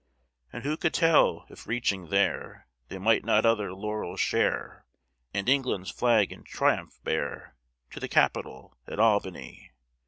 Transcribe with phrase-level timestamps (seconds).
[0.51, 4.83] And who could tell, if reaching there They might not other laurels share
[5.31, 7.55] And England's flag in triumph bear
[7.91, 9.69] To the capitol, at Albany!